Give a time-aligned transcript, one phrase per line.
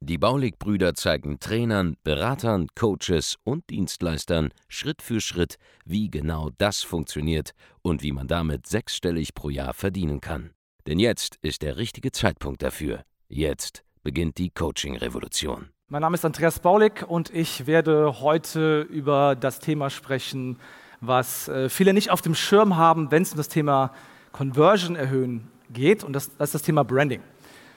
[0.00, 7.52] Die Baulig-Brüder zeigen Trainern, Beratern, Coaches und Dienstleistern Schritt für Schritt, wie genau das funktioniert
[7.82, 10.50] und wie man damit sechsstellig pro Jahr verdienen kann.
[10.86, 13.02] Denn jetzt ist der richtige Zeitpunkt dafür.
[13.28, 15.68] Jetzt beginnt die Coaching-Revolution.
[15.88, 20.58] Mein Name ist Andreas Baulig und ich werde heute über das Thema sprechen,
[21.00, 23.92] was äh, viele nicht auf dem Schirm haben, wenn es um das Thema
[24.32, 26.04] Conversion erhöhen geht.
[26.04, 27.22] Und das, das ist das Thema Branding.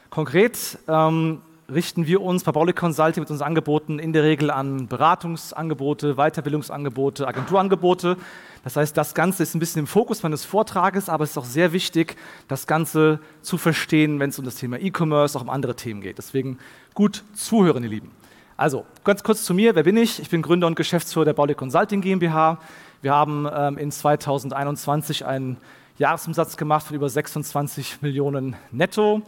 [0.09, 1.41] Konkret ähm,
[1.73, 7.27] richten wir uns bei Baulig Consulting mit unseren Angeboten in der Regel an Beratungsangebote, Weiterbildungsangebote,
[7.27, 8.17] Agenturangebote.
[8.63, 11.45] Das heißt, das Ganze ist ein bisschen im Fokus meines Vortrages, aber es ist auch
[11.45, 12.15] sehr wichtig,
[12.47, 16.17] das Ganze zu verstehen, wenn es um das Thema E-Commerce, auch um andere Themen geht.
[16.17, 16.59] Deswegen
[16.93, 18.11] gut zuhören, ihr Lieben.
[18.57, 19.73] Also, ganz kurz zu mir.
[19.73, 20.19] Wer bin ich?
[20.19, 22.59] Ich bin Gründer und Geschäftsführer der Baulig Consulting GmbH.
[23.01, 25.57] Wir haben ähm, in 2021 einen
[25.97, 29.23] Jahresumsatz gemacht von über 26 Millionen netto.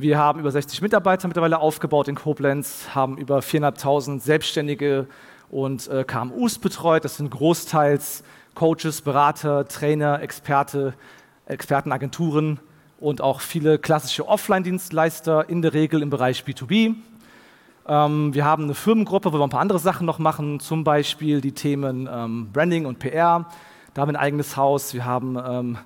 [0.00, 5.08] Wir haben über 60 Mitarbeiter mittlerweile aufgebaut in Koblenz, haben über 400.000 Selbstständige
[5.50, 7.04] und äh, KMUs betreut.
[7.04, 8.22] Das sind großteils
[8.54, 10.94] Coaches, Berater, Trainer, Experte,
[11.46, 12.60] Expertenagenturen
[13.00, 16.94] und auch viele klassische Offline-Dienstleister, in der Regel im Bereich B2B.
[17.88, 21.40] Ähm, wir haben eine Firmengruppe, wo wir ein paar andere Sachen noch machen, zum Beispiel
[21.40, 23.46] die Themen ähm, Branding und PR.
[23.94, 24.94] Da haben wir ein eigenes Haus.
[24.94, 25.78] Wir haben ähm,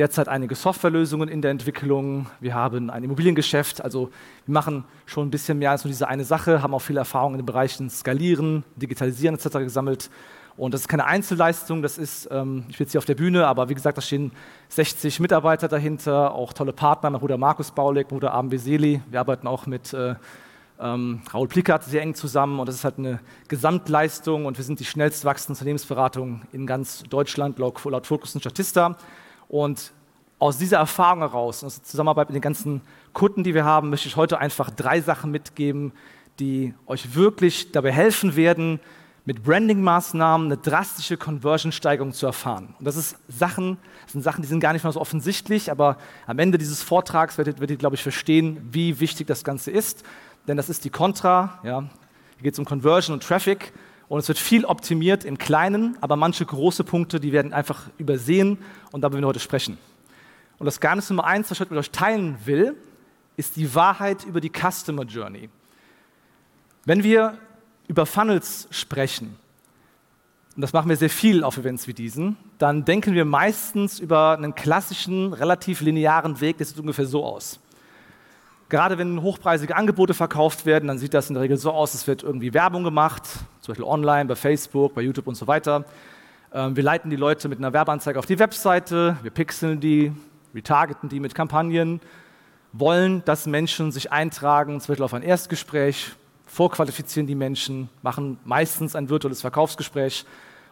[0.00, 2.26] derzeit einige Softwarelösungen in der Entwicklung.
[2.40, 3.84] Wir haben ein Immobiliengeschäft.
[3.84, 4.08] Also
[4.46, 7.34] wir machen schon ein bisschen mehr als nur diese eine Sache, haben auch viel Erfahrung
[7.34, 9.58] in den Bereichen Skalieren, Digitalisieren etc.
[9.58, 10.08] gesammelt.
[10.56, 13.46] Und das ist keine Einzelleistung, das ist, ähm, ich bin jetzt hier auf der Bühne,
[13.46, 14.32] aber wie gesagt, da stehen
[14.70, 19.02] 60 Mitarbeiter dahinter, auch tolle Partner, mein Bruder Markus Baulig, Bruder Abend Beseli.
[19.10, 20.14] Wir arbeiten auch mit äh,
[20.80, 24.80] ähm, Raul Plickert sehr eng zusammen und das ist halt eine Gesamtleistung und wir sind
[24.80, 28.96] die schnellst wachsende Unternehmensberatung in ganz Deutschland laut, Focus und Statista.
[29.50, 29.92] Und
[30.40, 32.80] aus dieser Erfahrung heraus, aus der Zusammenarbeit mit den ganzen
[33.12, 35.92] Kunden, die wir haben, möchte ich heute einfach drei Sachen mitgeben,
[36.40, 38.80] die euch wirklich dabei helfen werden,
[39.26, 42.74] mit Branding-Maßnahmen eine drastische Conversion-Steigerung zu erfahren.
[42.78, 45.98] Und das, ist Sachen, das sind Sachen, die sind gar nicht mehr so offensichtlich, aber
[46.26, 50.04] am Ende dieses Vortrags werdet, werdet ihr, glaube ich, verstehen, wie wichtig das Ganze ist.
[50.48, 51.60] Denn das ist die Contra.
[51.62, 51.80] Ja.
[51.80, 53.72] Hier geht es um Conversion und Traffic.
[54.08, 58.58] Und es wird viel optimiert im Kleinen, aber manche große Punkte, die werden einfach übersehen
[58.90, 59.78] und darüber werden wir heute sprechen.
[60.60, 62.76] Und das Geheimnis Nummer eins, was ich heute mit euch teilen will,
[63.38, 65.48] ist die Wahrheit über die Customer Journey.
[66.84, 67.38] Wenn wir
[67.88, 69.36] über Funnels sprechen,
[70.54, 74.36] und das machen wir sehr viel auf Events wie diesen, dann denken wir meistens über
[74.36, 77.58] einen klassischen, relativ linearen Weg, der sieht ungefähr so aus.
[78.68, 82.06] Gerade wenn hochpreisige Angebote verkauft werden, dann sieht das in der Regel so aus, es
[82.06, 83.22] wird irgendwie Werbung gemacht,
[83.60, 85.86] zum Beispiel online, bei Facebook, bei YouTube und so weiter.
[86.52, 90.12] Ähm, wir leiten die Leute mit einer Werbeanzeige auf die Webseite, wir pixeln die,
[90.54, 92.00] retargeten die mit Kampagnen,
[92.72, 96.12] wollen, dass Menschen sich eintragen, zum Beispiel auf ein Erstgespräch,
[96.46, 100.24] vorqualifizieren die Menschen, machen meistens ein virtuelles Verkaufsgespräch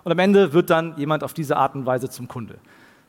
[0.04, 2.58] und am Ende wird dann jemand auf diese Art und Weise zum Kunde.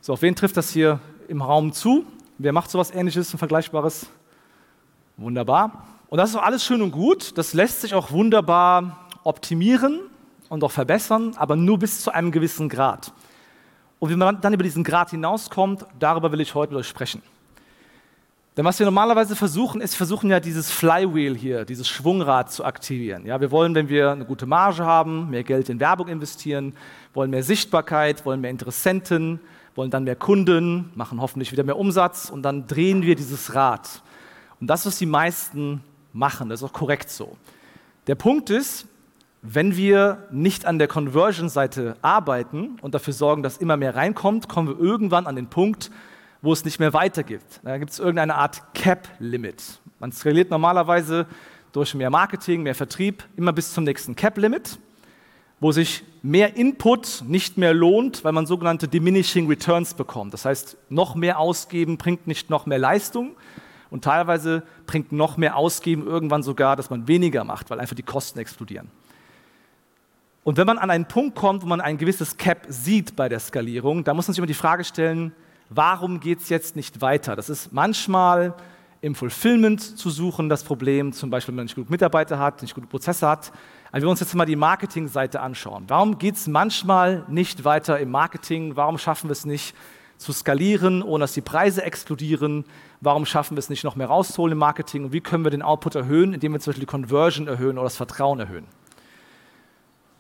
[0.01, 2.05] So, auf wen trifft das hier im Raum zu?
[2.37, 4.07] Wer macht sowas ähnliches und Vergleichbares?
[5.17, 5.85] Wunderbar.
[6.07, 7.37] Und das ist auch alles schön und gut.
[7.37, 9.99] Das lässt sich auch wunderbar optimieren
[10.47, 13.13] und auch verbessern, aber nur bis zu einem gewissen Grad.
[13.99, 17.21] Und wie man dann über diesen Grad hinauskommt, darüber will ich heute mit euch sprechen.
[18.57, 23.25] Denn was wir normalerweise versuchen, ist, versuchen ja dieses Flywheel hier, dieses Schwungrad zu aktivieren.
[23.25, 26.73] Ja, wir wollen, wenn wir eine gute Marge haben, mehr Geld in Werbung investieren,
[27.13, 29.39] wollen mehr Sichtbarkeit, wollen mehr Interessenten,
[29.75, 34.01] wollen dann mehr Kunden, machen hoffentlich wieder mehr Umsatz und dann drehen wir dieses Rad.
[34.59, 35.81] Und das, was die meisten
[36.11, 37.37] machen, das ist auch korrekt so.
[38.07, 38.87] Der Punkt ist,
[39.41, 44.67] wenn wir nicht an der Conversion-Seite arbeiten und dafür sorgen, dass immer mehr reinkommt, kommen
[44.67, 45.91] wir irgendwann an den Punkt,
[46.41, 47.41] wo es nicht mehr weitergeht.
[47.63, 49.79] Da gibt es irgendeine Art Cap-Limit.
[49.99, 51.25] Man skaliert normalerweise
[51.71, 54.79] durch mehr Marketing, mehr Vertrieb immer bis zum nächsten Cap-Limit,
[55.59, 60.33] wo sich mehr Input nicht mehr lohnt, weil man sogenannte Diminishing Returns bekommt.
[60.33, 63.35] Das heißt, noch mehr ausgeben bringt nicht noch mehr Leistung,
[63.89, 68.03] und teilweise bringt noch mehr Ausgeben irgendwann sogar, dass man weniger macht, weil einfach die
[68.03, 68.89] Kosten explodieren.
[70.49, 73.39] Und wenn man an einen Punkt kommt, wo man ein gewisses Cap sieht bei der
[73.39, 75.31] Skalierung, da muss man sich immer die Frage stellen,
[75.69, 77.35] warum geht es jetzt nicht weiter?
[77.35, 78.55] Das ist manchmal
[79.01, 82.73] im Fulfillment zu suchen, das Problem, zum Beispiel, wenn man nicht genug Mitarbeiter hat, nicht
[82.73, 83.51] gute Prozesse hat.
[83.91, 85.83] Also wenn wir uns jetzt mal die Marketingseite anschauen.
[85.87, 88.75] Warum geht es manchmal nicht weiter im Marketing?
[88.75, 89.75] Warum schaffen wir es nicht
[90.17, 92.65] zu skalieren, ohne dass die Preise explodieren?
[93.01, 95.05] Warum schaffen wir es nicht, noch mehr rauszuholen im Marketing?
[95.05, 97.83] Und wie können wir den Output erhöhen, indem wir zum Beispiel die Conversion erhöhen oder
[97.83, 98.65] das Vertrauen erhöhen?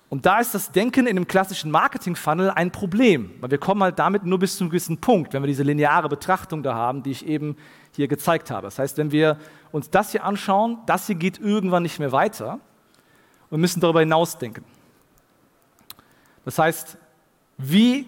[0.09, 3.99] Und da ist das Denken in einem klassischen Marketing-Funnel ein Problem, weil wir kommen halt
[3.99, 7.11] damit nur bis zu einem gewissen Punkt, wenn wir diese lineare Betrachtung da haben, die
[7.11, 7.55] ich eben
[7.95, 8.65] hier gezeigt habe.
[8.67, 9.37] Das heißt, wenn wir
[9.71, 12.59] uns das hier anschauen, das hier geht irgendwann nicht mehr weiter
[13.51, 14.63] und müssen darüber hinausdenken.
[16.43, 16.97] Das heißt,
[17.59, 18.07] wie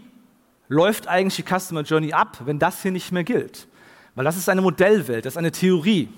[0.70, 3.68] läuft eigentlich die Customer Journey ab, wenn das hier nicht mehr gilt?
[4.16, 6.10] Weil das ist eine Modellwelt, das ist eine Theorie.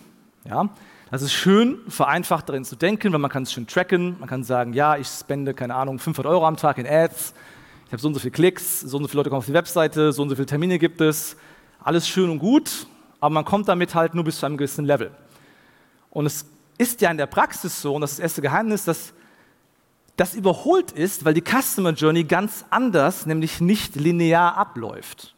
[0.46, 0.70] Ja?
[1.14, 4.16] Das ist schön, vereinfacht darin zu denken, weil man kann es schön tracken.
[4.20, 7.36] Man kann sagen, ja, ich spende, keine Ahnung, 500 Euro am Tag in Ads.
[7.86, 9.54] Ich habe so und so viele Klicks, so und so viele Leute kommen auf die
[9.54, 11.38] Webseite, so und so viele Termine gibt es.
[11.84, 12.88] Alles schön und gut,
[13.20, 15.12] aber man kommt damit halt nur bis zu einem gewissen Level.
[16.10, 16.48] Und es
[16.80, 19.14] ist ja in der Praxis so, und das ist das erste Geheimnis, dass
[20.18, 25.36] das überholt ist, weil die Customer Journey ganz anders, nämlich nicht linear abläuft.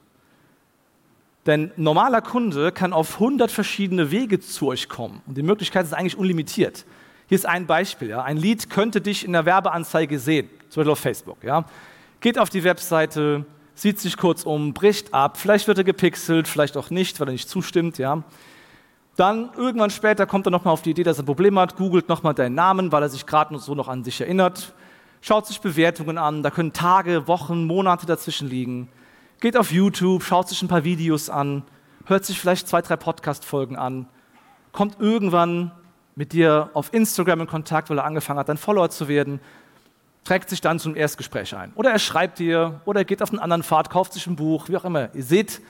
[1.46, 5.94] Denn normaler Kunde kann auf 100 verschiedene Wege zu euch kommen und die Möglichkeit ist
[5.94, 6.86] eigentlich unlimitiert.
[7.28, 8.10] Hier ist ein Beispiel.
[8.10, 8.24] Ja.
[8.24, 11.44] Ein Lied könnte dich in der Werbeanzeige sehen, zum Beispiel auf Facebook.
[11.44, 11.66] Ja.
[12.20, 13.46] Geht auf die Webseite,
[13.76, 17.34] sieht sich kurz um, bricht ab, vielleicht wird er gepixelt, vielleicht auch nicht, weil er
[17.34, 18.00] nicht zustimmt.
[18.00, 18.24] Ja.
[19.16, 22.10] Dann irgendwann später kommt er nochmal auf die Idee, dass er ein Problem hat, googelt
[22.10, 24.74] nochmal deinen Namen, weil er sich gerade so noch an sich erinnert,
[25.22, 28.90] schaut sich Bewertungen an, da können Tage, Wochen, Monate dazwischen liegen
[29.40, 31.64] geht auf YouTube, schaut sich ein paar Videos an,
[32.06, 34.08] hört sich vielleicht zwei, drei Podcast-Folgen an,
[34.72, 35.72] kommt irgendwann
[36.16, 39.40] mit dir auf Instagram in Kontakt, weil er angefangen hat, dein Follower zu werden,
[40.24, 41.72] trägt sich dann zum Erstgespräch ein.
[41.76, 44.70] Oder er schreibt dir, oder er geht auf einen anderen Pfad, kauft sich ein Buch,
[44.70, 45.14] wie auch immer.
[45.14, 45.62] Ihr seht,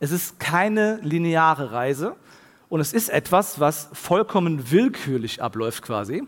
[0.00, 2.16] es ist keine lineare Reise
[2.68, 6.24] und es ist etwas, was vollkommen willkürlich abläuft quasi.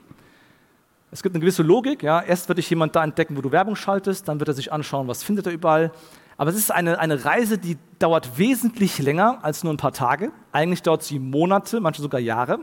[1.10, 2.02] Es gibt eine gewisse Logik.
[2.02, 2.20] Ja.
[2.22, 5.06] Erst wird dich jemand da entdecken, wo du Werbung schaltest, dann wird er sich anschauen,
[5.06, 5.92] was findet er überall.
[6.36, 10.32] Aber es ist eine, eine Reise, die dauert wesentlich länger als nur ein paar Tage.
[10.52, 12.60] Eigentlich dauert sie Monate, manche sogar Jahre.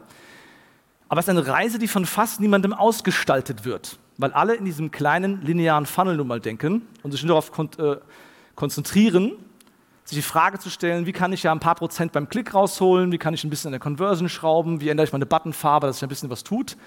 [1.08, 4.92] Aber es ist eine Reise, die von fast niemandem ausgestaltet wird, weil alle in diesem
[4.92, 7.98] kleinen linearen Funnel nun mal denken und sich nur darauf kon äh,
[8.56, 9.34] konzentrieren,
[10.04, 13.12] sich die Frage zu stellen, wie kann ich ja ein paar Prozent beim Klick rausholen,
[13.12, 15.98] wie kann ich ein bisschen an der Conversion schrauben, wie ändere ich meine Buttonfarbe, dass
[15.98, 16.78] sich ein bisschen was tut.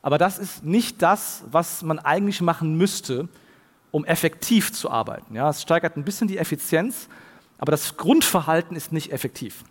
[0.00, 3.28] Aber das ist nicht das, was man eigentlich machen müsste,
[3.90, 5.34] um effektiv zu arbeiten.
[5.34, 7.08] Ja, es steigert ein bisschen die Effizienz,
[7.58, 9.64] aber das Grundverhalten ist nicht effektiv.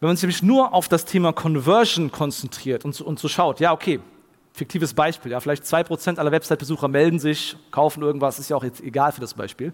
[0.00, 3.72] Wenn man sich nämlich nur auf das Thema Conversion konzentriert und, und so schaut, ja,
[3.72, 4.00] okay,
[4.52, 8.80] fiktives Beispiel, ja, vielleicht 2% aller Website-Besucher melden sich, kaufen irgendwas, ist ja auch jetzt
[8.82, 9.72] egal für das Beispiel.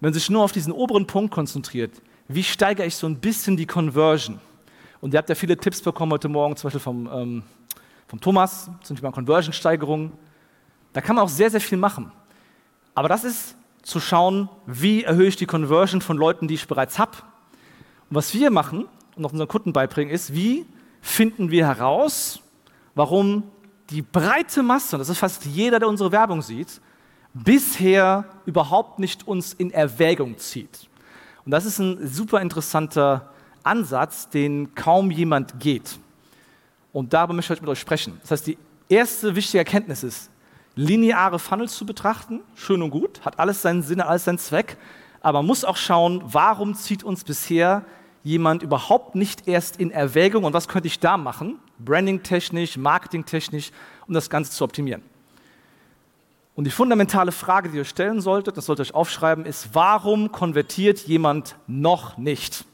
[0.00, 1.92] Wenn man sich nur auf diesen oberen Punkt konzentriert,
[2.28, 4.40] wie steigere ich so ein bisschen die Conversion?
[5.00, 7.42] Und ihr habt ja viele Tipps bekommen heute Morgen, zum Beispiel vom, ähm,
[8.08, 10.12] vom Thomas zum Thema Conversion-Steigerung.
[10.96, 12.10] Da kann man auch sehr, sehr viel machen.
[12.94, 16.98] Aber das ist zu schauen, wie erhöhe ich die Conversion von Leuten, die ich bereits
[16.98, 17.18] habe.
[18.08, 20.64] Und was wir machen und auch unseren Kunden beibringen, ist, wie
[21.02, 22.40] finden wir heraus,
[22.94, 23.42] warum
[23.90, 26.80] die breite Masse, und das ist fast jeder, der unsere Werbung sieht,
[27.34, 30.88] bisher überhaupt nicht uns in Erwägung zieht.
[31.44, 33.34] Und das ist ein super interessanter
[33.64, 35.98] Ansatz, den kaum jemand geht.
[36.94, 38.16] Und darüber möchte ich heute mit euch sprechen.
[38.22, 38.56] Das heißt, die
[38.88, 40.30] erste wichtige Erkenntnis ist,
[40.76, 44.76] lineare Funnels zu betrachten, schön und gut, hat alles seinen Sinn, alles seinen Zweck,
[45.20, 47.84] aber man muss auch schauen, warum zieht uns bisher
[48.22, 53.72] jemand überhaupt nicht erst in Erwägung und was könnte ich da machen, branding-technisch, marketing-technisch,
[54.06, 55.02] um das Ganze zu optimieren.
[56.54, 60.32] Und die fundamentale Frage, die ihr stellen solltet, das solltet ihr euch aufschreiben, ist, warum
[60.32, 62.64] konvertiert jemand noch nicht?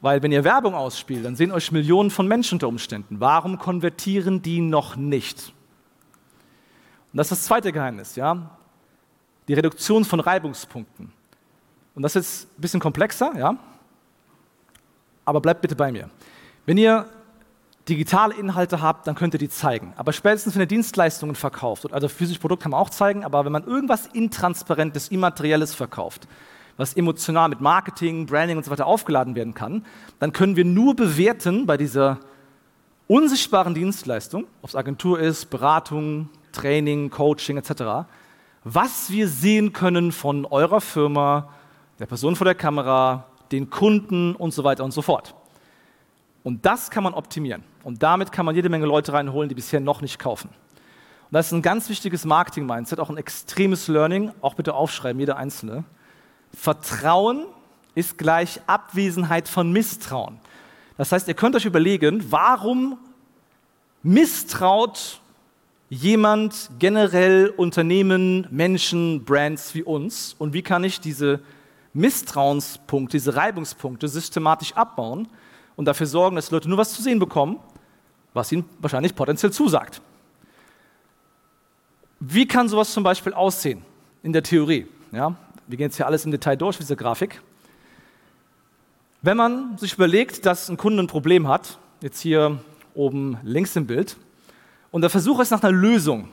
[0.00, 3.20] Weil wenn ihr Werbung ausspielt, dann sehen euch Millionen von Menschen unter Umständen.
[3.20, 5.52] Warum konvertieren die noch nicht?
[7.12, 8.50] Und das ist das zweite Geheimnis, ja?
[9.48, 11.12] Die Reduktion von Reibungspunkten.
[11.94, 13.56] Und das ist jetzt ein bisschen komplexer, ja?
[15.24, 16.10] Aber bleibt bitte bei mir.
[16.66, 17.08] Wenn ihr
[17.88, 19.92] digitale Inhalte habt, dann könnt ihr die zeigen.
[19.96, 23.52] Aber spätestens, wenn ihr Dienstleistungen verkauft, also physisches Produkt kann man auch zeigen, aber wenn
[23.52, 26.26] man irgendwas Intransparentes, Immaterielles verkauft,
[26.76, 29.84] was emotional mit Marketing, Branding und so weiter aufgeladen werden kann,
[30.18, 32.18] dann können wir nur bewerten bei dieser
[33.06, 38.06] unsichtbaren Dienstleistung, ob es Agentur ist, Beratung, Training, Coaching etc.,
[38.68, 41.50] was wir sehen können von eurer Firma,
[42.00, 45.36] der Person vor der Kamera, den Kunden und so weiter und so fort.
[46.42, 47.62] Und das kann man optimieren.
[47.84, 50.48] Und damit kann man jede Menge Leute reinholen, die bisher noch nicht kaufen.
[50.48, 55.36] Und das ist ein ganz wichtiges Marketing-Mindset, auch ein extremes Learning, auch bitte aufschreiben, jeder
[55.36, 55.84] Einzelne.
[56.54, 57.46] Vertrauen
[57.94, 60.38] ist gleich Abwesenheit von Misstrauen.
[60.96, 62.98] Das heißt, ihr könnt euch überlegen, warum
[64.02, 65.20] misstraut
[65.88, 71.40] jemand generell Unternehmen, Menschen, Brands wie uns und wie kann ich diese
[71.92, 75.28] Misstrauenspunkte, diese Reibungspunkte systematisch abbauen
[75.76, 77.58] und dafür sorgen, dass die Leute nur was zu sehen bekommen,
[78.34, 80.02] was ihnen wahrscheinlich potenziell zusagt.
[82.20, 83.82] Wie kann sowas zum Beispiel aussehen
[84.22, 84.86] in der Theorie?
[85.12, 87.42] Ja, wir gehen jetzt hier alles im Detail durch, diese Grafik.
[89.22, 92.58] Wenn man sich überlegt, dass ein Kunde ein Problem hat, jetzt hier
[92.94, 94.16] oben links im Bild,
[94.92, 96.28] und der Versuch ist nach einer Lösung,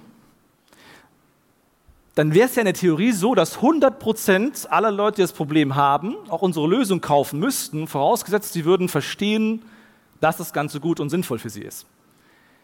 [2.16, 5.76] dann wäre es ja in der Theorie so, dass 100% aller Leute, die das Problem
[5.76, 9.64] haben, auch unsere Lösung kaufen müssten, vorausgesetzt, sie würden verstehen,
[10.22, 11.88] dass das Ganze gut und sinnvoll für sie ist.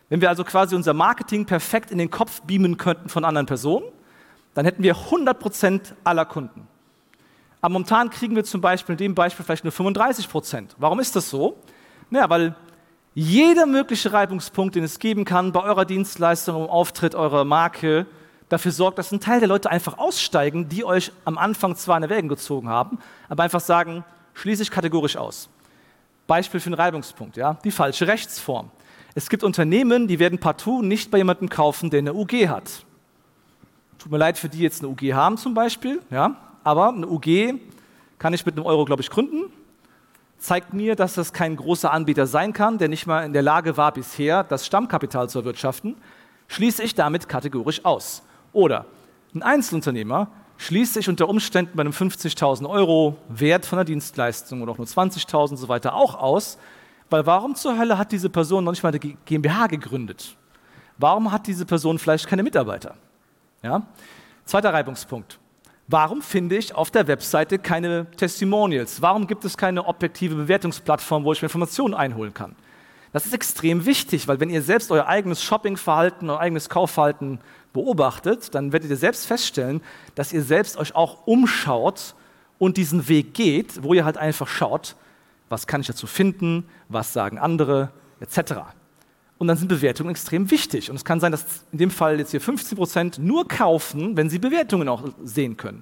[0.10, 3.86] Wenn wir also quasi unser Marketing perfekt in den Kopf beamen könnten von anderen Personen,
[4.54, 6.68] dann hätten wir 100% aller Kunden.
[7.62, 10.70] Aber momentan kriegen wir zum Beispiel in dem Beispiel vielleicht nur 35%.
[10.78, 11.58] Warum ist das so?
[12.10, 12.56] Naja, weil
[13.14, 18.06] jeder mögliche Reibungspunkt, den es geben kann bei eurer Dienstleistung, im Auftritt eurer Marke,
[18.48, 22.04] dafür sorgt, dass ein Teil der Leute einfach aussteigen, die euch am Anfang zwar in
[22.04, 24.04] Erwägung gezogen haben, aber einfach sagen,
[24.34, 25.50] schließe ich kategorisch aus.
[26.28, 28.72] Beispiel für einen Reibungspunkt, ja, die falsche Rechtsform.
[29.16, 32.86] Es gibt Unternehmen, die werden partout nicht bei jemandem kaufen, der eine UG hat.
[34.00, 37.08] Tut mir leid für die, die jetzt eine UG haben zum Beispiel, ja, aber eine
[37.08, 37.60] UG
[38.18, 39.52] kann ich mit einem Euro, glaube ich, gründen
[40.40, 43.78] zeigt mir, dass das kein großer Anbieter sein kann, der nicht mal in der Lage
[43.78, 45.96] war, bisher das Stammkapital zu erwirtschaften,
[46.48, 48.24] schließe ich damit kategorisch aus.
[48.54, 48.86] Oder
[49.36, 54.72] ein Einzelunternehmer schließt sich unter Umständen bei einem 50.000 Euro Wert von der Dienstleistung oder
[54.72, 56.58] auch nur 20.000 und so weiter auch aus,
[57.10, 60.36] weil warum zur Hölle hat diese Person noch nicht mal eine GmbH gegründet?
[60.98, 62.96] Warum hat diese Person vielleicht keine Mitarbeiter?
[63.62, 63.84] Ja?
[64.46, 65.40] Zweiter Reibungspunkt.
[65.88, 69.02] Warum finde ich auf der Webseite keine Testimonials?
[69.02, 72.56] Warum gibt es keine objektive Bewertungsplattform, wo ich mir Informationen einholen kann?
[73.12, 77.40] Das ist extrem wichtig, weil wenn ihr selbst euer eigenes Shoppingverhalten, euer eigenes Kaufverhalten
[77.74, 79.82] beobachtet, dann werdet ihr selbst feststellen,
[80.14, 82.14] dass ihr selbst euch auch umschaut
[82.60, 84.96] und diesen Weg geht, wo ihr halt einfach schaut,
[85.50, 88.54] was kann ich dazu finden, was sagen andere, etc.
[89.40, 90.90] Und dann sind Bewertungen extrem wichtig.
[90.90, 94.30] Und es kann sein, dass in dem Fall jetzt hier 15 Prozent nur kaufen, wenn
[94.30, 95.82] sie Bewertungen auch sehen können.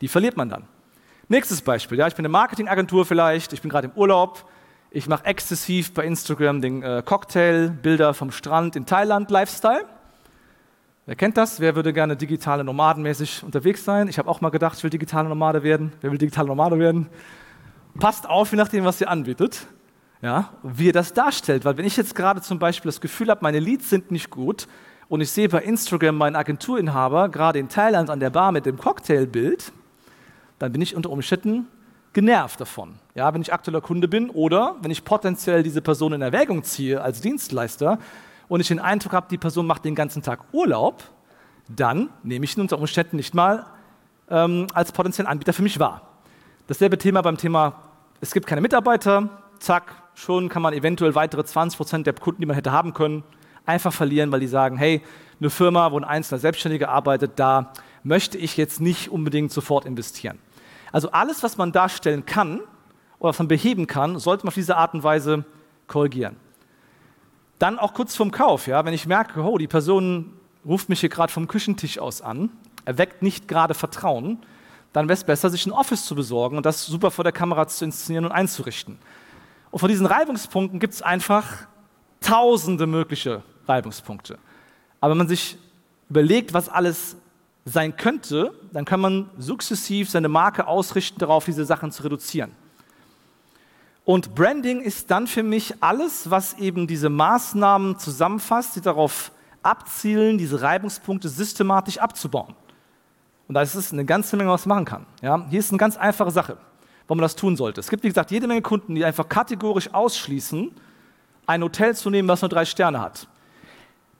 [0.00, 0.64] Die verliert man dann.
[1.28, 1.98] Nächstes Beispiel.
[1.98, 4.48] Ja, ich bin eine Marketingagentur vielleicht, ich bin gerade im Urlaub,
[4.90, 9.84] ich mache exzessiv bei Instagram den äh, Cocktail, Bilder vom Strand in Thailand, Lifestyle.
[11.04, 11.60] Wer kennt das?
[11.60, 14.08] Wer würde gerne digitale Nomadenmäßig unterwegs sein?
[14.08, 15.92] Ich habe auch mal gedacht, ich will digitale Nomade werden.
[16.00, 17.08] Wer will digitale Nomade werden?
[17.98, 19.66] Passt auf, je nachdem, was ihr anbietet
[20.24, 21.66] ja, wie er das darstellt.
[21.66, 24.66] Weil wenn ich jetzt gerade zum Beispiel das Gefühl habe, meine Leads sind nicht gut
[25.08, 28.78] und ich sehe bei Instagram meinen Agenturinhaber gerade in Thailand an der Bar mit dem
[28.78, 29.70] Cocktailbild,
[30.58, 31.66] dann bin ich unter Umständen
[32.14, 32.94] genervt davon.
[33.14, 37.02] Ja, wenn ich aktueller Kunde bin oder wenn ich potenziell diese Person in Erwägung ziehe
[37.02, 37.98] als Dienstleister
[38.48, 41.02] und ich den Eindruck habe, die Person macht den ganzen Tag Urlaub,
[41.68, 43.66] dann nehme ich ihn unter Umständen nicht mal
[44.30, 46.00] ähm, als potenziellen Anbieter für mich wahr.
[46.66, 47.74] Dasselbe Thema beim Thema,
[48.22, 49.28] es gibt keine Mitarbeiter,
[49.58, 53.24] zack, schon kann man eventuell weitere 20 Prozent der Kunden, die man hätte haben können,
[53.66, 55.02] einfach verlieren, weil die sagen, hey,
[55.40, 60.38] eine Firma, wo ein einzelner Selbstständiger arbeitet, da möchte ich jetzt nicht unbedingt sofort investieren.
[60.92, 62.60] Also alles, was man darstellen kann
[63.18, 65.44] oder was man beheben kann, sollte man auf diese Art und Weise
[65.88, 66.36] korrigieren.
[67.58, 70.32] Dann auch kurz vorm Kauf, ja, wenn ich merke, oh, die Person
[70.64, 72.50] ruft mich hier gerade vom Küchentisch aus an,
[72.84, 74.38] erweckt nicht gerade Vertrauen,
[74.92, 77.66] dann wäre es besser, sich ein Office zu besorgen und das super vor der Kamera
[77.66, 78.98] zu inszenieren und einzurichten.
[79.74, 81.66] Und von diesen Reibungspunkten gibt es einfach
[82.20, 84.38] tausende mögliche Reibungspunkte.
[85.00, 85.58] Aber wenn man sich
[86.08, 87.16] überlegt, was alles
[87.64, 92.52] sein könnte, dann kann man sukzessiv seine Marke ausrichten darauf, diese Sachen zu reduzieren.
[94.04, 99.32] Und Branding ist dann für mich alles, was eben diese Maßnahmen zusammenfasst, die darauf
[99.64, 102.54] abzielen, diese Reibungspunkte systematisch abzubauen.
[103.48, 105.06] Und da ist es eine ganze Menge, was man machen kann.
[105.20, 105.44] Ja?
[105.50, 106.58] Hier ist eine ganz einfache Sache
[107.06, 107.80] warum man das tun sollte.
[107.80, 110.72] Es gibt, wie gesagt, jede Menge Kunden, die einfach kategorisch ausschließen,
[111.46, 113.28] ein Hotel zu nehmen, was nur drei Sterne hat.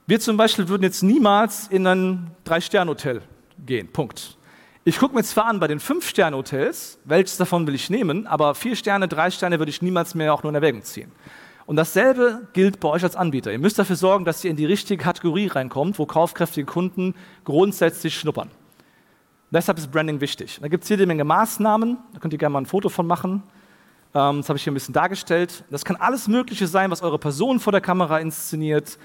[0.06, 3.22] Wir zum Beispiel würden jetzt niemals in ein Drei-Sterne-Hotel
[3.64, 3.90] gehen.
[3.90, 4.36] Punkt.
[4.84, 8.76] Ich gucke mir zwar an bei den Fünf-Sterne-Hotels, welches davon will ich nehmen, aber vier
[8.76, 11.10] Sterne, drei Sterne würde ich niemals mehr auch nur in Erwägung ziehen.
[11.64, 13.50] Und dasselbe gilt bei euch als Anbieter.
[13.50, 17.14] Ihr müsst dafür sorgen, dass ihr in die richtige Kategorie reinkommt, wo kaufkräftige Kunden
[17.44, 18.50] grundsätzlich schnuppern.
[19.54, 20.58] Deshalb ist Branding wichtig.
[20.60, 23.44] Da gibt es jede Menge Maßnahmen, da könnt ihr gerne mal ein Foto von machen.
[24.12, 25.62] Ähm, das habe ich hier ein bisschen dargestellt.
[25.70, 28.98] Das kann alles Mögliche sein, was eure Person vor der Kamera inszeniert,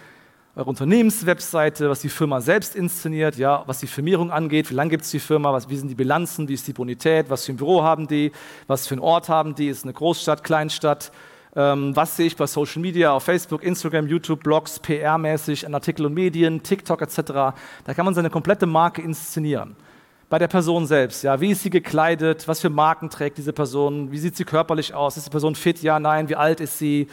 [0.56, 5.04] eure Unternehmenswebseite, was die Firma selbst inszeniert, ja, was die Firmierung angeht, wie lange gibt
[5.04, 7.58] es die Firma, was, wie sind die Bilanzen, wie ist die Bonität, was für ein
[7.58, 8.32] Büro haben die,
[8.66, 11.12] was für einen Ort haben die, ist eine Großstadt, Kleinstadt,
[11.56, 16.08] ähm, was sehe ich bei Social Media, auf Facebook, Instagram, YouTube, Blogs, PR-mäßig, an Artikel
[16.08, 17.18] und Medien, TikTok etc.
[17.28, 19.76] Da kann man seine komplette Marke inszenieren.
[20.30, 24.12] Bei der Person selbst, ja, wie ist sie gekleidet, was für Marken trägt diese Person,
[24.12, 27.08] wie sieht sie körperlich aus, ist die Person fit, ja, nein, wie alt ist sie,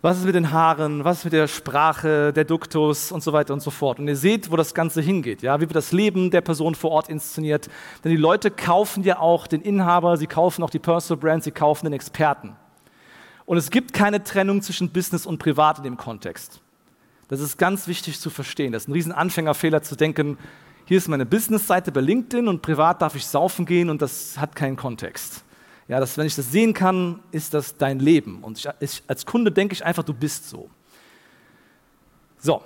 [0.00, 3.52] was ist mit den Haaren, was ist mit der Sprache, der Duktus und so weiter
[3.52, 3.98] und so fort.
[3.98, 6.92] Und ihr seht, wo das Ganze hingeht, ja, wie wird das Leben der Person vor
[6.92, 7.68] Ort inszeniert.
[8.04, 11.50] Denn die Leute kaufen ja auch den Inhaber, sie kaufen auch die Personal Brand, sie
[11.50, 12.54] kaufen den Experten.
[13.44, 16.60] Und es gibt keine Trennung zwischen Business und Privat in dem Kontext.
[17.26, 18.72] Das ist ganz wichtig zu verstehen.
[18.72, 20.38] Das ist ein riesen Anfängerfehler zu denken,
[20.86, 24.54] hier ist meine Businessseite bei LinkedIn und privat darf ich saufen gehen und das hat
[24.54, 25.42] keinen Kontext.
[25.88, 28.38] Ja, das, wenn ich das sehen kann, ist das dein Leben.
[28.42, 30.70] Und ich, ich, als Kunde denke ich einfach, du bist so.
[32.38, 32.62] So,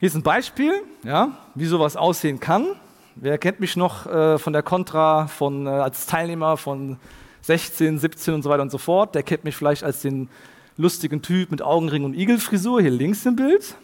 [0.00, 0.72] hier ist ein Beispiel,
[1.04, 2.68] ja, wie sowas aussehen kann.
[3.16, 6.98] Wer kennt mich noch äh, von der Contra, von, äh, als Teilnehmer von
[7.42, 9.14] 16, 17 und so weiter und so fort.
[9.14, 10.30] Der kennt mich vielleicht als den
[10.78, 13.74] lustigen Typ mit Augenring und Igelfrisur, hier links im Bild.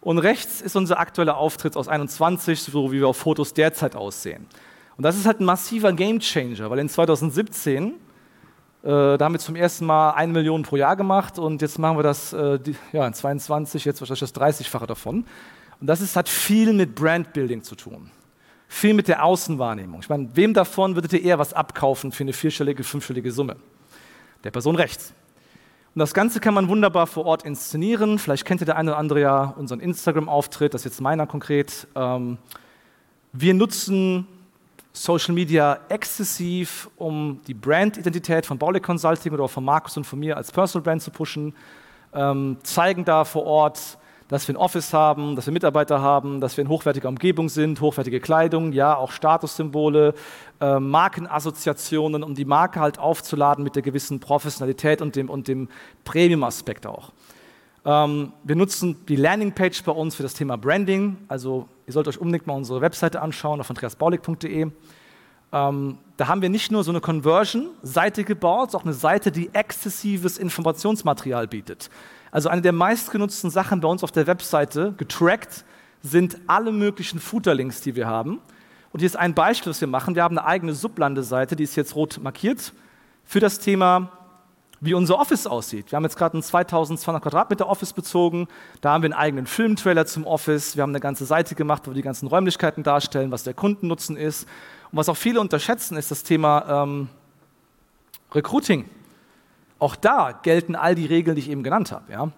[0.00, 4.46] Und rechts ist unser aktueller Auftritt aus 21, so wie wir auf Fotos derzeit aussehen.
[4.96, 7.92] Und das ist halt ein massiver Gamechanger, weil in 2017, äh,
[8.82, 12.02] da haben wir zum ersten Mal eine Million pro Jahr gemacht und jetzt machen wir
[12.02, 15.24] das äh, die, ja, in 22, jetzt wahrscheinlich das 30-fache davon.
[15.80, 18.10] Und das ist, hat viel mit Brandbuilding zu tun
[18.68, 20.00] viel mit der Außenwahrnehmung.
[20.00, 23.56] Ich meine, wem davon würdet ihr eher was abkaufen für eine vierstellige, fünfstellige Summe?
[24.44, 25.14] Der Person rechts.
[25.98, 28.20] Und das Ganze kann man wunderbar vor Ort inszenieren.
[28.20, 31.88] Vielleicht kennt ihr der eine oder andere ja unseren Instagram-Auftritt, das ist jetzt meiner konkret.
[31.96, 32.38] Ähm,
[33.32, 34.24] wir nutzen
[34.92, 40.20] Social Media exzessiv, um die Brandidentität von Baulig Consulting oder auch von Markus und von
[40.20, 41.52] mir als Personal Brand zu pushen,
[42.14, 43.98] ähm, zeigen da vor Ort
[44.28, 47.80] dass wir ein Office haben, dass wir Mitarbeiter haben, dass wir in hochwertiger Umgebung sind,
[47.80, 50.14] hochwertige Kleidung, ja, auch Statussymbole,
[50.60, 55.68] äh, Markenassoziationen, um die Marke halt aufzuladen mit der gewissen Professionalität und dem, und dem
[56.04, 57.12] Premium-Aspekt auch.
[57.86, 61.16] Ähm, wir nutzen die Landingpage bei uns für das Thema Branding.
[61.28, 64.70] Also ihr sollt euch unbedingt mal unsere Webseite anschauen auf andreasbaulig.de.
[65.50, 69.54] Ähm, da haben wir nicht nur so eine Conversion-Seite gebaut, sondern auch eine Seite, die
[69.54, 71.88] exzessives Informationsmaterial bietet.
[72.30, 75.64] Also eine der meistgenutzten Sachen bei uns auf der Webseite, getrackt,
[76.02, 78.40] sind alle möglichen Footerlinks, die wir haben.
[78.92, 80.14] Und hier ist ein Beispiel, was wir machen.
[80.14, 82.72] Wir haben eine eigene Sublandeseite, die ist jetzt rot markiert,
[83.24, 84.10] für das Thema,
[84.80, 85.90] wie unser Office aussieht.
[85.90, 88.48] Wir haben jetzt gerade ein 2200 Quadratmeter Office bezogen.
[88.80, 90.76] Da haben wir einen eigenen Filmtrailer zum Office.
[90.76, 94.16] Wir haben eine ganze Seite gemacht, wo wir die ganzen Räumlichkeiten darstellen, was der Kundennutzen
[94.16, 94.44] ist.
[94.90, 97.08] Und was auch viele unterschätzen, ist das Thema ähm,
[98.32, 98.84] Recruiting.
[99.78, 102.12] Auch da gelten all die Regeln, die ich eben genannt habe.
[102.12, 102.30] Ja?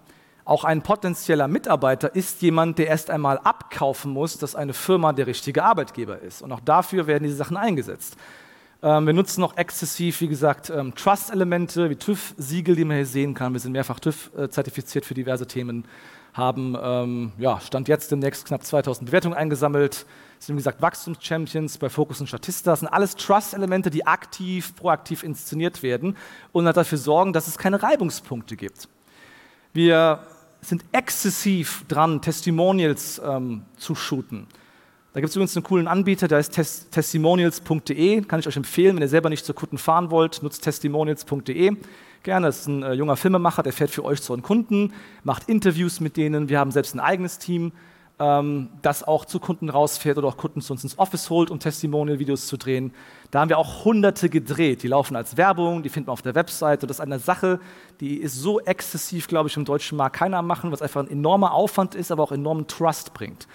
[0.45, 5.27] Auch ein potenzieller Mitarbeiter ist jemand, der erst einmal abkaufen muss, dass eine Firma der
[5.27, 6.43] richtige Arbeitgeber ist.
[6.43, 8.17] Und auch dafür werden diese Sachen eingesetzt.
[8.83, 13.35] Ähm, wir nutzen noch exzessiv, wie gesagt, ähm, Trust-Elemente wie TÜV-Siegel, die man hier sehen
[13.35, 13.53] kann.
[13.53, 15.85] Wir sind mehrfach TÜV-zertifiziert für diverse Themen,
[16.33, 20.07] haben, ähm, ja, Stand jetzt demnächst knapp 2000 Bewertungen eingesammelt
[20.41, 22.73] sind wie gesagt Wachstumschampions bei Focus und Statista.
[22.73, 26.17] Das sind alles Trust-Elemente, die aktiv, proaktiv inszeniert werden
[26.53, 28.89] und dafür sorgen, dass es keine Reibungspunkte gibt.
[29.73, 30.21] Wir
[30.63, 34.47] sind exzessiv dran, Testimonials ähm, zu shooten.
[35.13, 38.23] Da gibt es übrigens einen coolen Anbieter, der heißt tes testimonials.de.
[38.23, 41.77] Kann ich euch empfehlen, wenn ihr selber nicht zu Kunden fahren wollt, nutzt testimonials.de.
[42.23, 44.93] Gerne, das ist ein äh, junger Filmemacher, der fährt für euch zu euren Kunden,
[45.25, 46.49] macht Interviews mit denen.
[46.49, 47.73] Wir haben selbst ein eigenes Team,
[48.21, 51.59] ähm, das auch zu Kunden rausfährt oder auch Kunden zu uns ins Office holt, um
[51.59, 52.93] Testimonial-Videos zu drehen.
[53.33, 54.85] Da haben wir auch hunderte gedreht.
[54.85, 56.83] Die laufen als Werbung, die findet man auf der Website.
[56.83, 57.59] Und das ist eine Sache,
[57.99, 61.53] die ist so exzessiv, glaube ich, im deutschen Markt keiner machen, was einfach ein enormer
[61.53, 63.49] Aufwand ist, aber auch enormen Trust bringt.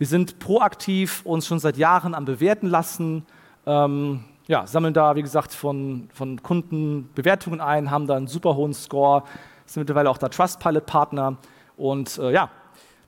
[0.00, 3.26] Wir sind proaktiv uns schon seit Jahren am Bewerten lassen.
[3.66, 8.56] Ähm, ja, sammeln da, wie gesagt, von, von Kunden Bewertungen ein, haben da einen super
[8.56, 9.24] hohen Score,
[9.66, 11.36] sind mittlerweile auch da Trustpilot-Partner.
[11.76, 12.48] Und äh, ja,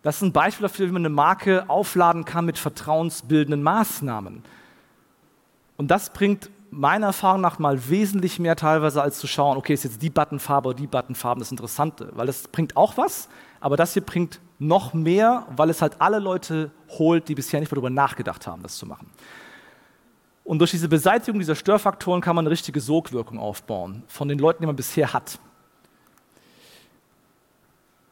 [0.03, 4.45] das ist ein Beispiel dafür, wie man eine Marke aufladen kann mit vertrauensbildenden Maßnahmen.
[5.79, 9.85] Und das bringt meiner Erfahrung nach mal wesentlich mehr teilweise, als zu schauen, okay, ist
[9.85, 12.11] jetzt die Buttonfarbe oder die Buttonfarbe das Interessante.
[12.13, 16.19] Weil das bringt auch was, aber das hier bringt noch mehr, weil es halt alle
[16.19, 19.11] Leute holt, die bisher nicht darüber nachgedacht haben, das zu machen.
[20.45, 24.63] Und durch diese Beseitigung dieser Störfaktoren kann man eine richtige Sogwirkung aufbauen von den Leuten,
[24.63, 25.39] die man bisher hat.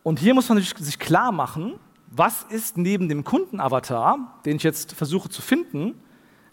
[0.02, 1.74] Und hier muss man sich klar machen,
[2.10, 5.94] was ist neben dem Kundenavatar, den ich jetzt versuche zu finden,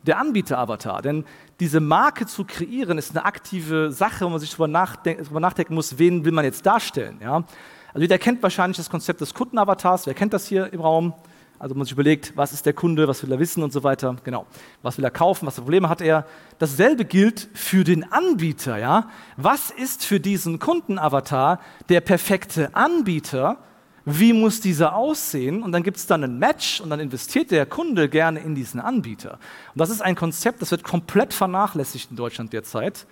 [0.03, 1.01] der Anbieteravatar.
[1.01, 1.25] Denn
[1.60, 6.25] diese Marke zu kreieren ist eine aktive Sache, wo man sich darüber nachdenken, muss, wen
[6.25, 7.19] will man jetzt darstellen.
[7.21, 7.43] Ja?
[7.89, 10.06] Also jeder kennt wahrscheinlich das Konzept des Kundenavatars.
[10.08, 11.13] Wer kennt das hier im Raum?
[11.60, 14.15] Also man sich überlegt, was ist der Kunde, was will er wissen und so weiter.
[14.23, 14.45] Genau.
[14.84, 16.26] Was will er kaufen, was für Probleme hat er.
[16.60, 19.10] Dasselbe gilt für den Anbieter, ja.
[19.38, 23.58] Was ist für diesen Kundenavatar der perfekte Anbieter?
[24.06, 25.63] Wie muss dieser aussehen?
[25.63, 28.80] Und dann gibt es dann ein Match und dann investiert der Kunde gerne in diesen
[28.80, 29.39] Anbieter.
[29.73, 33.08] Und das ist ein Konzept, das wird komplett vernachlässigt in Deutschland derzeit.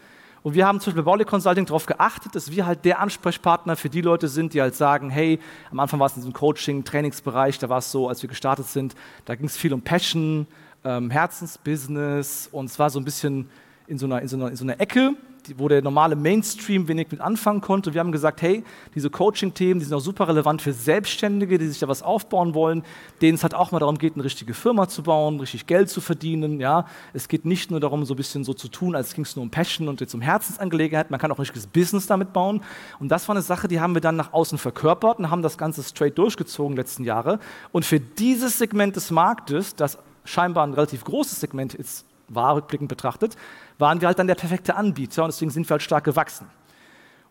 [0.45, 3.75] Und wir haben zum Beispiel bei Baulig Consulting darauf geachtet, dass wir halt der Ansprechpartner
[3.75, 5.39] für die Leute sind, die halt sagen, hey,
[5.71, 8.67] am Anfang war es in diesem Coaching, Trainingsbereich, da war es so, als wir gestartet
[8.67, 8.93] sind,
[9.25, 10.45] da ging es viel um Passion,
[10.83, 13.49] ähm, Herzensbusiness und es war so ein bisschen
[13.87, 15.15] in so einer, in so einer, in so einer Ecke,
[15.57, 17.93] wo der normale Mainstream wenig mit anfangen konnte.
[17.93, 21.79] Wir haben gesagt, hey, diese Coaching-Themen, die sind auch super relevant für Selbstständige, die sich
[21.79, 22.83] da was aufbauen wollen,
[23.21, 26.01] denen es halt auch mal darum geht, eine richtige Firma zu bauen, richtig Geld zu
[26.01, 26.59] verdienen.
[26.59, 26.85] Ja?
[27.13, 29.43] Es geht nicht nur darum, so ein bisschen so zu tun, als ging es nur
[29.43, 31.11] um Passion und jetzt um Herzensangelegenheit.
[31.11, 32.61] Man kann auch ein richtiges Business damit bauen.
[32.99, 35.57] Und das war eine Sache, die haben wir dann nach außen verkörpert und haben das
[35.57, 37.39] Ganze straight durchgezogen letzten Jahre.
[37.71, 42.89] Und für dieses Segment des Marktes, das scheinbar ein relativ großes Segment ist, war rückblickend
[42.89, 43.35] betrachtet,
[43.77, 46.47] waren wir halt dann der perfekte Anbieter und deswegen sind wir halt stark gewachsen.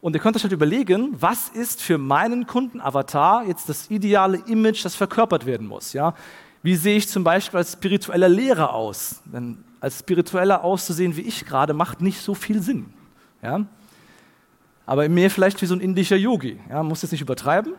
[0.04, 4.84] Und ihr könnt euch halt überlegen, was ist für meinen Kundenavatar jetzt das ideale Image,
[4.84, 5.94] das verkörpert werden muss.
[5.94, 6.12] Ja?
[6.62, 9.22] Wie sehe ich zum Beispiel als spiritueller Lehrer aus?
[9.24, 12.92] Denn als spiritueller auszusehen wie ich gerade macht nicht so viel Sinn.
[13.42, 13.64] Ja?
[14.84, 16.60] Aber mir vielleicht wie so ein indischer Yogi.
[16.68, 16.82] Ja?
[16.82, 17.72] Muss jetzt nicht übertreiben.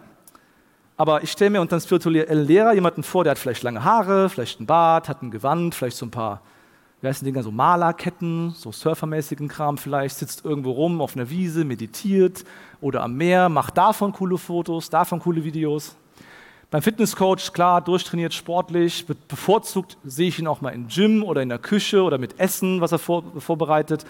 [0.98, 4.30] Aber ich stelle mir unter einem spirituellen Lehrer jemanden vor, der hat vielleicht lange Haare,
[4.30, 6.42] vielleicht ein Bart, hat ein Gewand, vielleicht so ein paar
[7.06, 11.64] wie heißen Dinger, so Malerketten, so surfermäßigen Kram vielleicht, sitzt irgendwo rum auf einer Wiese,
[11.64, 12.44] meditiert
[12.82, 15.96] oder am Meer, macht davon coole Fotos, davon coole Videos.
[16.72, 21.50] Beim Fitnesscoach, klar, durchtrainiert, sportlich, bevorzugt sehe ich ihn auch mal im Gym oder in
[21.50, 24.04] der Küche oder mit Essen, was er vor, vorbereitet.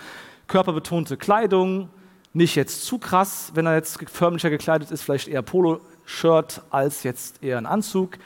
[0.48, 1.90] Körperbetonte Kleidung,
[2.32, 7.44] nicht jetzt zu krass, wenn er jetzt förmlicher gekleidet ist, vielleicht eher Poloshirt als jetzt
[7.44, 8.18] eher ein Anzug.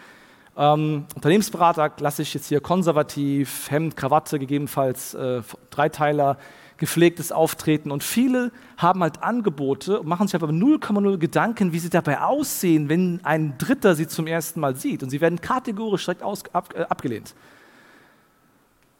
[0.58, 6.38] Ähm, Unternehmensberater klasse ich jetzt hier konservativ, Hemd, Krawatte, gegebenenfalls äh, Dreiteiler,
[6.78, 7.92] gepflegtes Auftreten.
[7.92, 13.20] Und viele haben halt Angebote, machen sich aber 0,0 Gedanken, wie sie dabei aussehen, wenn
[13.24, 15.04] ein Dritter sie zum ersten Mal sieht.
[15.04, 17.36] Und sie werden kategorisch direkt aus, ab, äh, abgelehnt.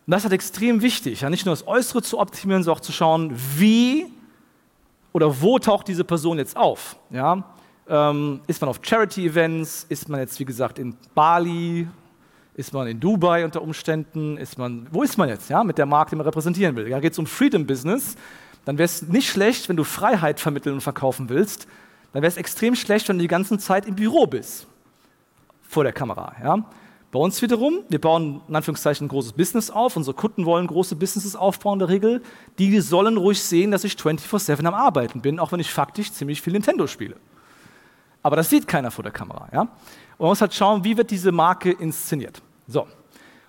[0.06, 2.84] Und das ist halt extrem wichtig, ja, nicht nur das Äußere zu optimieren, sondern auch
[2.84, 4.08] zu schauen, wie
[5.14, 6.96] oder wo taucht diese Person jetzt auf.
[7.10, 7.44] Ja?
[7.90, 9.88] Ähm, ist man auf Charity-Events?
[9.90, 11.88] Ist man jetzt, wie gesagt, in Bali?
[12.54, 14.38] Ist man in Dubai unter Umständen?
[14.38, 16.88] Ist man, wo ist man jetzt ja, mit der Marke, die man repräsentieren will?
[16.88, 18.16] Ja, geht es um Freedom Business?
[18.66, 21.68] Dann wäre es nicht schlecht, wenn du Freiheit vermitteln und verkaufen willst.
[22.14, 24.68] Dann wäre es extrem schlecht, wenn du die ganze Zeit im Büro bist,
[25.64, 26.36] vor der Kamera.
[26.44, 26.66] Ja?
[27.12, 29.96] Bei uns wiederum, wir bauen in Anführungszeichen ein großes Business auf.
[29.96, 32.22] Unsere Kunden wollen große Businesses aufbauen in der Regel.
[32.60, 36.42] Die sollen ruhig sehen, dass ich 24-7 am Arbeiten bin, auch wenn ich faktisch ziemlich
[36.42, 37.16] viel Nintendo spiele.
[38.30, 39.50] Aber das sieht keiner vor der Kamera.
[39.52, 39.62] Ja?
[39.62, 39.70] Und
[40.20, 42.44] man muss halt schauen, wie wird diese Marke inszeniert.
[42.68, 42.84] So.
[42.84, 42.92] Und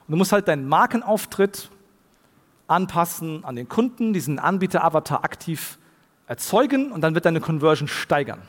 [0.08, 1.68] du musst halt deinen Markenauftritt
[2.66, 5.76] anpassen an den Kunden, diesen Anbieter-Avatar aktiv
[6.26, 8.40] erzeugen und dann wird deine Conversion steigern.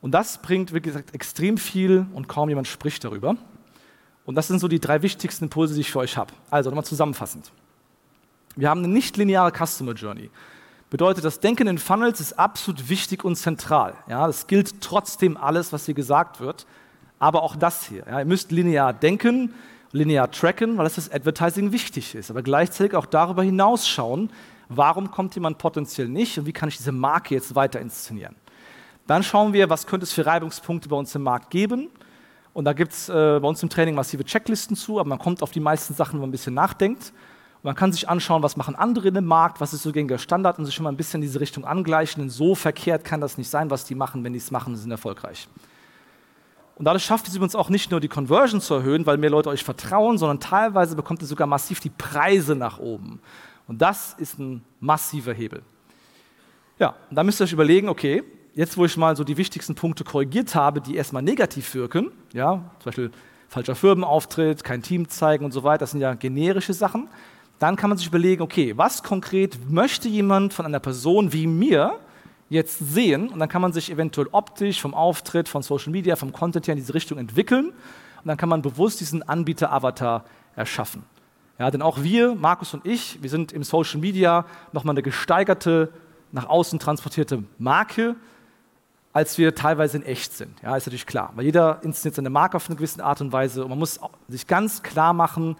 [0.00, 3.36] Und das bringt, wie gesagt, extrem viel und kaum jemand spricht darüber.
[4.24, 6.32] Und das sind so die drei wichtigsten Impulse, die ich für euch habe.
[6.50, 7.52] Also nochmal zusammenfassend.
[8.56, 10.30] Wir haben eine nicht lineare Customer Journey.
[10.90, 13.94] Bedeutet, das Denken in Funnels ist absolut wichtig und zentral.
[14.08, 16.66] Ja, das gilt trotzdem alles, was hier gesagt wird,
[17.20, 18.02] aber auch das hier.
[18.08, 19.54] Ja, ihr müsst linear denken,
[19.92, 24.30] linear tracken, weil das das Advertising wichtig ist, aber gleichzeitig auch darüber hinaus schauen,
[24.68, 28.34] warum kommt jemand potenziell nicht und wie kann ich diese Marke jetzt weiter inszenieren.
[29.06, 31.88] Dann schauen wir, was könnte es für Reibungspunkte bei uns im Markt geben.
[32.52, 35.42] Und da gibt es äh, bei uns im Training massive Checklisten zu, aber man kommt
[35.42, 37.12] auf die meisten Sachen, wenn man ein bisschen nachdenkt.
[37.62, 40.18] Man kann sich anschauen, was machen andere in dem Markt, was ist so gegen der
[40.18, 42.22] Standard und sich schon mal ein bisschen in diese Richtung angleichen.
[42.22, 44.24] Denn so verkehrt kann das nicht sein, was die machen.
[44.24, 45.46] Wenn die es machen, sind erfolgreich.
[46.76, 49.50] Und dadurch schafft es übrigens auch nicht nur die Conversion zu erhöhen, weil mehr Leute
[49.50, 53.20] euch vertrauen, sondern teilweise bekommt ihr sogar massiv die Preise nach oben.
[53.68, 55.62] Und das ist ein massiver Hebel.
[56.78, 59.74] Ja, und da müsst ihr euch überlegen, okay, jetzt wo ich mal so die wichtigsten
[59.74, 63.10] Punkte korrigiert habe, die erstmal negativ wirken, ja, zum Beispiel
[63.48, 67.08] falscher Firmenauftritt, kein Team zeigen und so weiter, das sind ja generische Sachen,
[67.60, 72.00] dann kann man sich überlegen, okay, was konkret möchte jemand von einer Person wie mir
[72.48, 73.28] jetzt sehen?
[73.28, 76.72] Und dann kann man sich eventuell optisch, vom Auftritt, von Social Media, vom Content her
[76.72, 77.66] in diese Richtung entwickeln.
[77.66, 80.24] Und dann kann man bewusst diesen Anbieter-Avatar
[80.56, 81.04] erschaffen.
[81.58, 85.92] Ja, denn auch wir, Markus und ich, wir sind im Social Media nochmal eine gesteigerte,
[86.32, 88.16] nach außen transportierte Marke,
[89.12, 90.62] als wir teilweise in echt sind.
[90.62, 91.32] Ja, ist natürlich klar.
[91.34, 93.64] Weil jeder inszeniert seine Marke auf eine gewisse Art und Weise.
[93.64, 95.56] Und man muss sich ganz klar machen,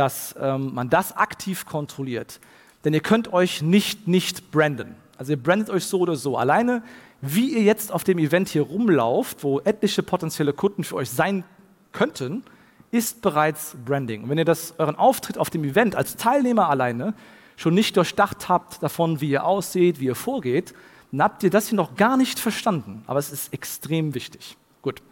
[0.00, 2.40] dass ähm, man das aktiv kontrolliert.
[2.84, 4.96] Denn ihr könnt euch nicht nicht branden.
[5.18, 6.38] Also ihr brandet euch so oder so.
[6.38, 6.82] Alleine,
[7.20, 11.44] wie ihr jetzt auf dem Event hier rumlauft, wo etliche potenzielle Kunden für euch sein
[11.92, 12.44] könnten,
[12.90, 14.22] ist bereits Branding.
[14.22, 17.12] Und wenn ihr das euren Auftritt auf dem Event als Teilnehmer alleine
[17.58, 20.72] schon nicht durchdacht habt davon, wie ihr aussieht, wie ihr vorgeht,
[21.12, 23.04] dann habt ihr das hier noch gar nicht verstanden.
[23.06, 24.56] Aber es ist extrem wichtig.
[24.80, 25.02] Gut.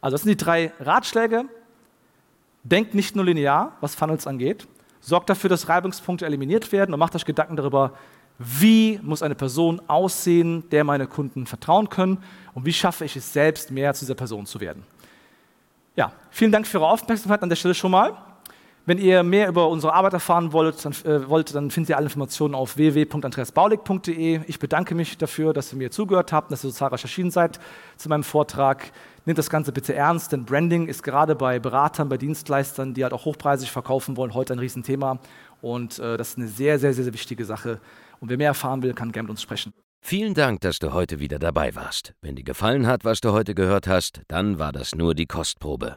[0.00, 1.44] Also das sind die drei Ratschläge.
[2.68, 4.66] Denkt nicht nur linear, was Funnels angeht.
[5.00, 7.92] Sorgt dafür, dass Reibungspunkte eliminiert werden und macht euch Gedanken darüber,
[8.38, 12.18] wie muss eine Person aussehen, der meine Kunden vertrauen können
[12.54, 14.82] und wie schaffe ich es selbst, mehr zu dieser Person zu werden.
[15.94, 18.16] Ja, vielen Dank für Ihre Aufmerksamkeit an der Stelle schon mal.
[18.88, 22.06] Wenn ihr mehr über unsere Arbeit erfahren wollt, dann, äh, wollt, dann findet ihr alle
[22.06, 24.42] Informationen auf www.andreasbaulig.de.
[24.46, 27.58] Ich bedanke mich dafür, dass ihr mir zugehört habt, dass ihr so zahlreich erschienen seid
[27.96, 28.92] zu meinem Vortrag.
[29.24, 33.12] Nehmt das Ganze bitte ernst, denn Branding ist gerade bei Beratern, bei Dienstleistern, die halt
[33.12, 35.18] auch hochpreisig verkaufen wollen, heute ein Riesenthema.
[35.60, 37.80] Und äh, das ist eine sehr, sehr, sehr, sehr wichtige Sache.
[38.20, 39.72] Und wer mehr erfahren will, kann gerne mit uns sprechen.
[40.00, 42.14] Vielen Dank, dass du heute wieder dabei warst.
[42.22, 45.96] Wenn dir gefallen hat, was du heute gehört hast, dann war das nur die Kostprobe.